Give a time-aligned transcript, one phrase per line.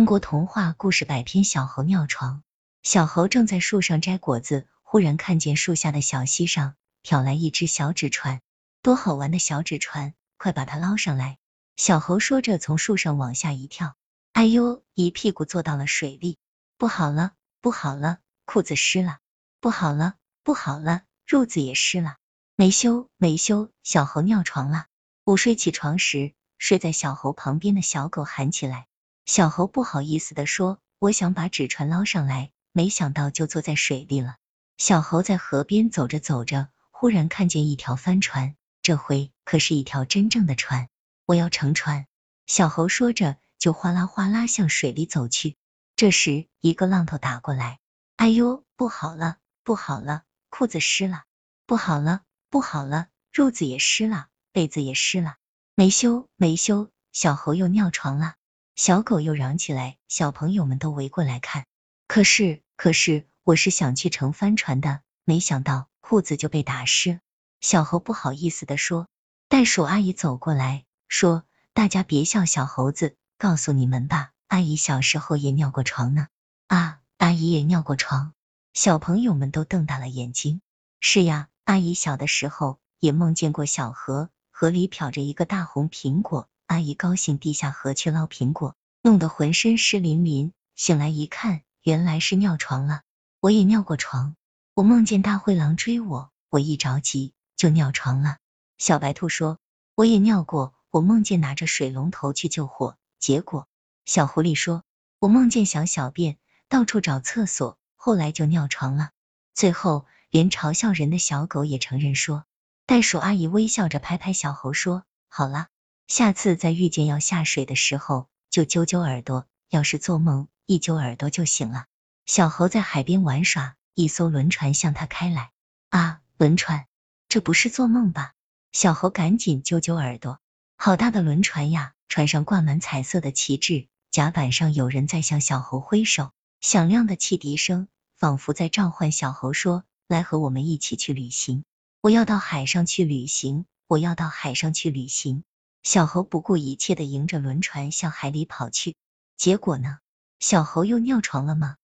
[0.00, 2.42] 中国童话故事百篇：小猴尿床。
[2.82, 8.40] 小猴正在树上摘果子，忽然看见树下的小溪上漂来一只小纸船，
[8.80, 10.14] 多好玩的小纸船！
[10.38, 11.36] 快把它捞上来！
[11.76, 13.94] 小猴说着，从树上往下一跳，
[14.32, 16.38] 哎呦，一屁股坐到了水里。
[16.78, 19.18] 不好了，不好了，裤子湿了！
[19.60, 22.16] 不好了，不好了，褥子也湿了！
[22.56, 24.86] 没修，没修，小猴尿床了！
[25.24, 28.86] 午睡起床时，睡在小猴旁边的小狗喊起来。
[29.26, 34.36] 小猴不好意思的说：“我想把纸船捞上来，没想到就坐在水里了。”
[34.76, 40.88] 小猴在河边走着走着，忽然看见一条帆船，这回可是一条真正的船。
[41.26, 42.06] 我要乘船。
[42.46, 45.56] 小猴说着，就哗啦哗啦向水里走去。
[45.94, 47.78] 这时，一个浪头打过来，
[48.16, 51.24] 哎呦，不好了，不好了，裤子湿了！
[51.66, 55.36] 不好了，不好了，褥子也湿了，被子也湿了！
[55.76, 58.34] 没修，没修，小猴又尿床了。
[58.80, 61.66] 小狗又嚷起来，小朋友们都围过来看。
[62.08, 67.20] 可是，可是，我是想去乘帆船的，没想到裤子就被打湿。
[67.60, 69.06] 小猴不好意思的说。
[69.50, 76.28] 袋鼠阿姨走过来，说：“大家别笑小猴子，告诉你们吧，阿姨小时候也尿过床呢。”
[76.68, 78.32] 啊，阿姨也尿过床？
[78.72, 80.62] 小朋友们都瞪大了眼睛。
[81.00, 86.48] 是呀，阿姨小的时候也梦见过小河，河里漂着一个大红苹果。
[86.70, 90.52] 阿姨高兴地下河去捞苹果，弄得浑身湿淋淋。
[90.76, 93.02] 醒来一看，原来是尿床了。
[93.40, 94.36] 我也尿过床，
[94.74, 98.36] 我梦见大灰狼追我，我一着急就尿床了。
[98.78, 99.58] 小白兔说，
[99.96, 103.66] 我也尿过，我梦见拿着水龙头去救火，结果……
[104.06, 104.84] 小狐狸说，
[105.18, 106.36] 我梦见想小便，
[106.68, 109.10] 到处找厕所，后来就尿床了。
[109.54, 112.44] 最后，连嘲笑人的小狗也承认说。
[112.86, 115.66] 袋鼠阿姨微笑着拍拍小猴说，好了。
[116.10, 121.86] 下次再遇见要下水的时候，就揪揪耳朵，要是做梦，一揪耳朵就醒了。
[122.26, 125.52] 小猴在海边玩耍，一艘轮船向他开来。
[125.88, 126.86] 啊，轮船，
[127.28, 128.32] 这不是做梦吧？
[128.72, 130.40] 小猴赶紧揪揪耳朵，
[130.76, 131.92] 好大的轮船呀！
[132.08, 141.62] 船上挂满彩色的旗帜，甲板上有人在向小猴挥手，响亮的汽笛声仿佛在召唤小猴说：“来和我们一起去旅行，
[142.00, 145.44] 我要到海上去旅行，我要到海上去旅行。”
[145.82, 148.96] 小猴不顾一切的迎着轮船向海里跑去，
[149.36, 149.98] 结果呢？
[150.38, 151.76] 小猴又尿床了吗？